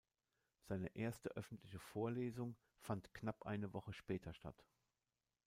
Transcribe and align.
Seine 0.63 0.95
erste 0.95 1.29
öffentliche 1.37 1.77
Vorlesung 1.77 2.57
fand 2.79 3.13
knapp 3.13 3.45
eine 3.45 3.71
Woche 3.71 3.93
später 3.93 4.33
statt. 4.33 4.65